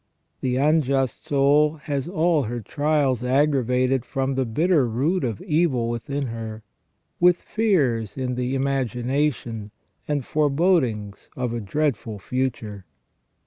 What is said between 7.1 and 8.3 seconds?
with fears